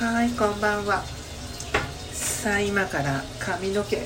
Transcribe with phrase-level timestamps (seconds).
[0.00, 1.02] はいこんばんは。
[2.12, 4.00] さあ今から髪の毛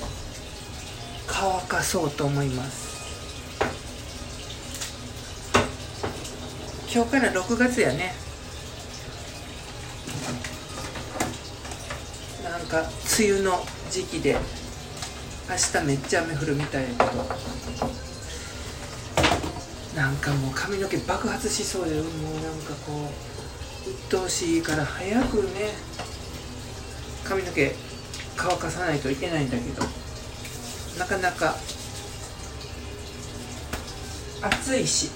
[1.27, 3.53] 乾かそうと思います。
[6.91, 8.11] 今日から6月やね。
[12.43, 12.89] なんか
[13.19, 14.35] 梅雨の時期で
[15.47, 17.03] 明日めっちゃ雨降るみたいやけど。
[19.95, 23.32] なんかもう髪の毛爆発しそうでもうなんかこう
[23.85, 25.73] 鬱陶しいから早くね
[27.23, 27.75] 髪の毛
[28.35, 29.83] 乾かさないといけないんだけど
[30.99, 31.55] なかなか
[34.41, 35.09] 暑いし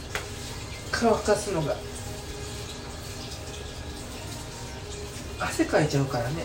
[0.92, 1.76] 乾かすのが
[5.40, 6.44] 汗かいちゃうからね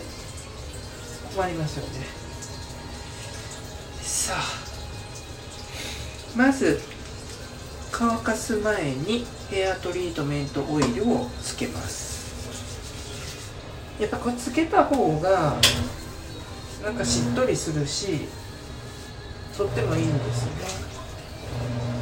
[1.35, 2.05] 困りますよね。
[4.01, 4.43] さあ
[6.37, 6.79] まず
[7.91, 12.02] 乾かす前にヘアトリートメントオイルをつけます。
[13.99, 15.55] やっぱこれつけた方が
[16.83, 18.27] なんかしっとりするし
[19.55, 20.83] とってもいいんですよね。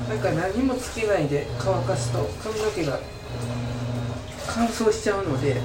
[0.09, 2.99] なんか何もつけないで乾かすと髪の毛が
[4.47, 5.61] 乾燥しちゃうので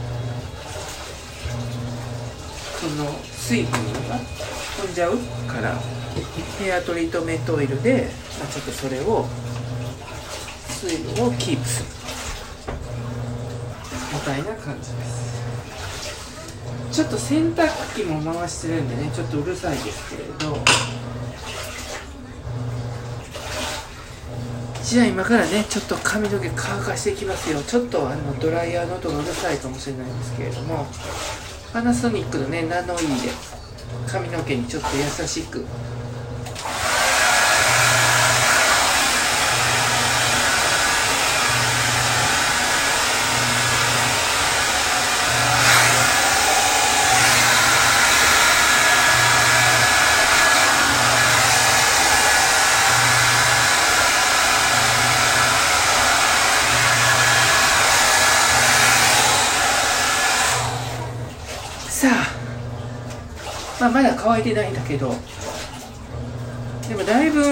[2.81, 3.73] その水分
[4.09, 4.19] が
[4.77, 5.17] 飛んじゃう
[5.49, 5.77] から
[6.59, 9.27] ヘアトリートメントオイルで、まあ、ちょっとそれを
[10.69, 11.89] 水分をキープする。
[14.15, 15.26] みたいな感じです。
[16.97, 20.57] ちょっと洗濯機も回してるんでねちょっとうるさいですけれど。
[24.83, 27.61] じゃあ今からねちょっと髪の毛乾かしていきますよ。
[27.65, 30.87] ちょっとあのドライヤーの音がうるさいかもしれないんですけれども。
[31.71, 33.31] パナソニックのねナノイーで
[34.11, 35.67] 髪の毛にちょっと優しく
[61.89, 62.09] さ
[63.76, 65.15] あ、まあ、まだ乾いてないんだけど。
[66.89, 67.43] でもだいぶ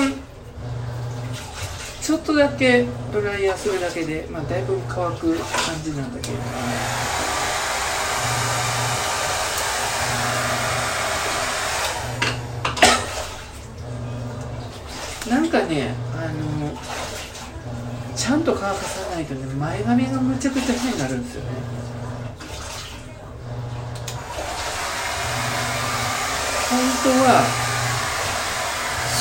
[2.00, 6.48] ちょっとだけドライヤーするだけで、まあ、だいぶ乾く感じなんだけれども
[15.30, 16.76] なんかねあの
[18.14, 21.48] ちゃんと乾かさないとね前髪がむちゃくちゃ変になるんですよね。
[26.74, 27.46] 本当は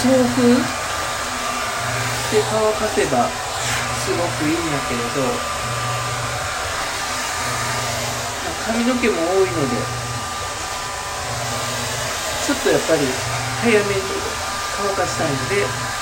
[0.02, 5.22] 送風で乾かせばすごくいいんだけれど
[8.42, 9.78] まあ髪の毛も多いので
[12.42, 13.06] ちょっとやっぱり
[13.62, 14.02] 早めに
[14.76, 15.93] 乾かしたいので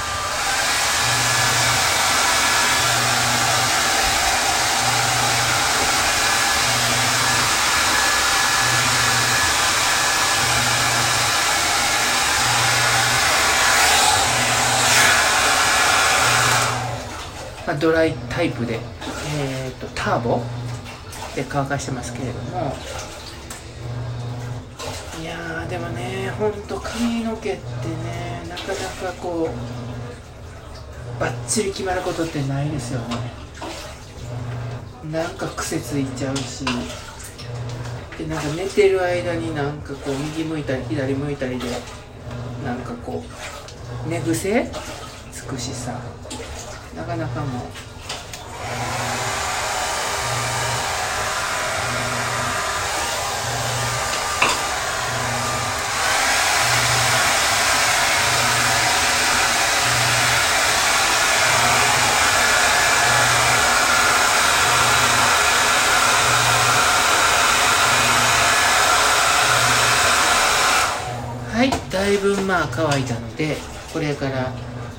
[17.81, 20.40] ドライタイプで、えー、とターボ
[21.36, 22.74] で乾かしてますけれども。
[25.19, 29.50] いやーでもねほんと髪の毛ってねなかなかこ
[31.18, 33.16] うバッチリ決まることってないですよね。
[35.12, 36.63] なんか癖ついちゃうし。
[38.18, 41.66] でなんか寝てる間になんかこう右向いたり左向いたりで
[42.63, 43.24] なんかこ
[44.06, 44.69] う寝癖
[45.31, 46.00] つくしさ。
[47.12, 47.66] かなかも。
[71.54, 73.57] うはいだいぶまあ乾いたので
[73.92, 74.54] これから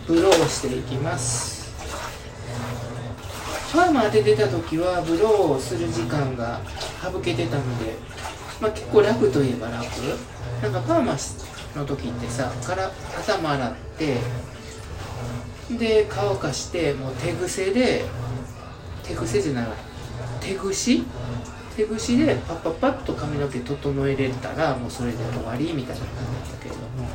[0.07, 1.62] ブローしていきます。
[3.73, 6.61] パーマ当ててた時はブローをする時間が
[7.03, 7.95] 省けてたので、
[8.61, 9.87] まあ、結構楽といえば楽。
[10.63, 11.17] なんかパーマ
[11.75, 14.17] の時ってさから頭洗って
[15.79, 18.05] で乾かしてもう手癖で
[19.03, 19.67] 手癖じゃない
[20.41, 21.05] 手ぐし
[21.77, 27.09] 手ぐしでパッパッパッと髪の毛整えれたらもうそれで終わりみたいな感じだったけれども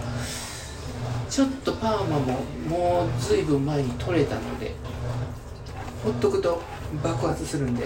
[1.29, 4.73] ちょっとパーマももうずいぶん前に取れたので
[6.03, 6.61] ほっとくと
[7.03, 7.85] 爆発するんで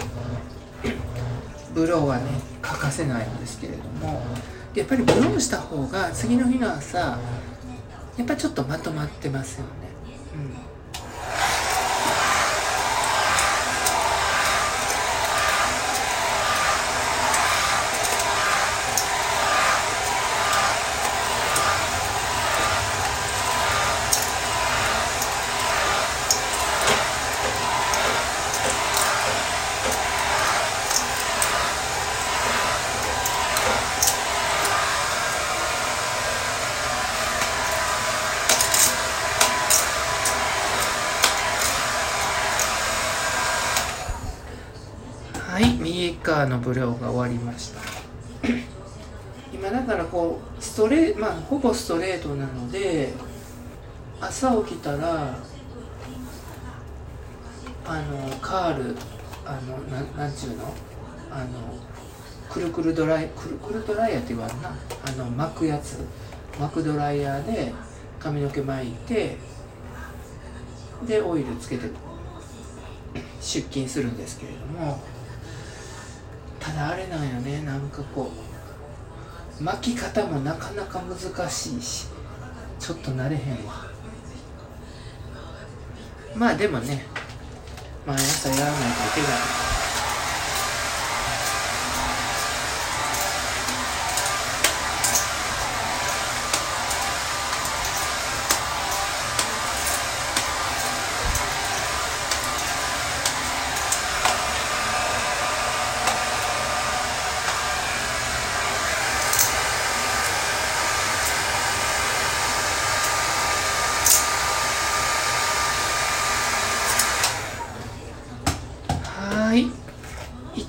[1.74, 2.24] ブローはね
[2.60, 4.22] 欠かせないんですけれども
[4.74, 7.18] やっぱりブローした方が次の日の朝や
[8.22, 9.70] っぱちょっとまとまってますよね、
[10.34, 10.71] うん。
[46.22, 47.80] カーのブローが終わりました。
[49.52, 53.12] 今だからこうストレまあほぼストレートなので
[54.18, 55.36] 朝起きたら
[57.84, 58.96] あのカール
[59.44, 60.72] あのななんちゅうの？
[61.30, 61.48] あの
[62.48, 64.70] くるくるドライくるくるドライヤーって言わんな。
[65.06, 65.98] あの巻くやつ。
[66.58, 67.74] 巻くドライヤーで
[68.18, 69.36] 髪の毛巻いて
[71.06, 71.90] でオイルつけて
[73.42, 74.98] 出勤するんですけれども。
[76.62, 78.30] ただあれなんよねなんかこ
[79.60, 82.06] う巻き方もなかなか難しいし
[82.78, 83.86] ちょっと慣れへんわ。
[86.34, 87.04] まあでもね
[88.06, 89.81] 毎朝やらないといけない。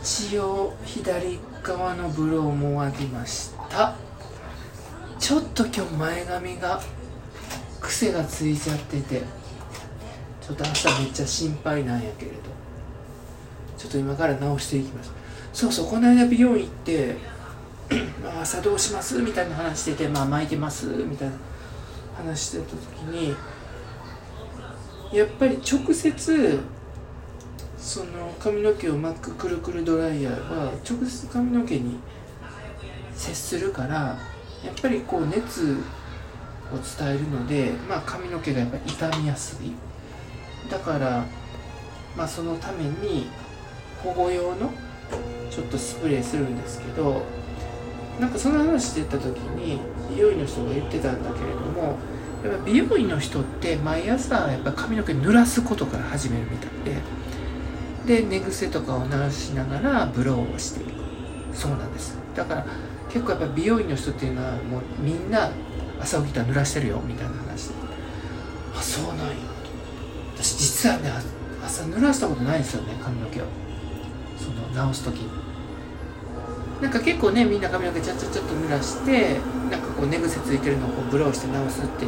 [0.04, 3.96] 一応左側のブローも終わりました。
[5.18, 6.82] ちょっと今日前髪が
[7.80, 9.22] 癖がついちゃってて。
[10.42, 12.38] ちょっと朝めっちゃ心配なんやけれど。
[13.78, 15.14] ちょっと今から直していきます。
[15.54, 17.16] そうそうこの間美容院行って
[18.42, 19.22] 朝どうします？
[19.22, 20.88] みたいな話しててまあ巻いてます？
[20.88, 21.36] みたいな
[22.18, 22.78] 話してた時
[23.10, 23.34] に
[25.18, 26.60] やっぱり直接
[27.84, 32.00] その髪の毛を巻くくるくるドライヤーは直接髪の毛に
[33.14, 34.18] 接するから
[34.64, 35.74] やっぱりこう熱
[36.72, 39.74] を伝えるので、まあ、髪の毛がやっぱ傷みやすい
[40.72, 41.26] だから、
[42.16, 43.28] まあ、そのために
[44.02, 44.72] 保護用の
[45.52, 47.24] ちょっとスプレーするんですけど
[48.18, 52.00] なんかその話してた時に美容院の人が言ってたんだけれども
[52.46, 57.33] やっぱ美容院の人って毎朝やっぱ髪の毛濡らすことから始めるみたいで。
[58.06, 60.92] で寝癖とかを直しながらブローをしていく。
[61.54, 62.18] そうなんです。
[62.36, 62.66] だから
[63.10, 65.52] 結構やっぱ美容院の人っていうのはもうみんな
[66.02, 67.72] 朝起きたら濡らしてるよみたいな話。
[68.76, 69.24] あそうなんや。
[70.36, 71.12] 私実はね
[71.64, 73.46] 朝濡らしたことないんですよね髪の毛を。
[74.38, 75.22] その直す時。
[76.82, 79.38] なんか結構ねみんな髪の毛ちゃちゃちゃっと濡らして
[79.72, 82.06] なんかこう寝癖ついてるのをこうブローして直すって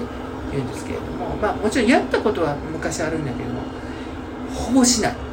[0.51, 3.62] 言うんですけれどもまあもちろんやったことは昔あるんだけども
[4.53, 5.25] ほぼしない。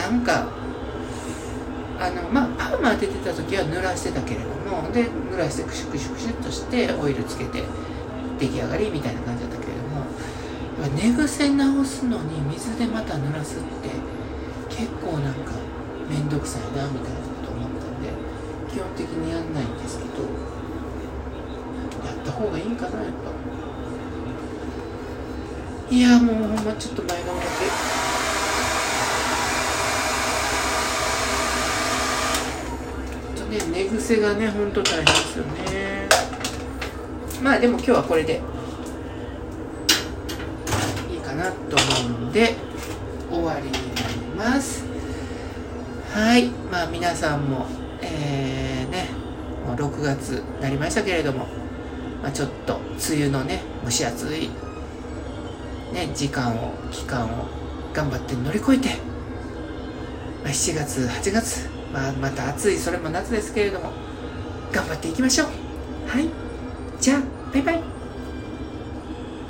[0.00, 0.48] なんか
[2.00, 7.62] あのまあパーマ当ててた時は濡らしてたけれどもで濡らしてクシュクシュクシュっとしてオイルつけて
[8.38, 10.06] 出来上がりみたいな感じだったけれども
[10.96, 13.90] 寝癖直すのに水でまた濡らすって
[14.70, 15.52] 結構なんか
[16.08, 18.08] 面倒くさいなみたいなこと思ったんで
[18.72, 20.22] 基本的にやんないんですけど
[22.06, 23.30] やった方がいいんかなやっぱ。
[25.94, 28.09] いやもうほんまちょっと前髪だけ。
[33.68, 36.08] 寝癖がねほんと大変ですよね。
[37.42, 38.40] まあでも今日はこれで
[41.10, 42.54] いいかなと思うんで
[43.30, 44.84] 終わりになります。
[46.12, 46.48] はい。
[46.70, 47.66] まあ皆さんも
[48.02, 49.08] えー、ね
[49.66, 51.46] もう6月になりましたけれども、
[52.22, 54.50] まあ、ちょっと梅雨のね蒸し暑い
[55.92, 57.46] ね時間を期間を
[57.92, 58.88] 頑張って乗り越えて、
[60.42, 63.92] まあ、7月8月まあ、また暑いそれも夏ですけれども
[64.72, 65.48] 頑張っていきましょう。
[66.08, 66.28] はい。
[67.00, 67.99] じゃあバイバイ。